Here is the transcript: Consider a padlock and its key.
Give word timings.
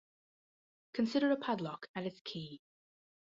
Consider 0.95 1.29
a 1.31 1.35
padlock 1.37 1.87
and 1.93 2.07
its 2.07 2.21
key. 2.21 2.59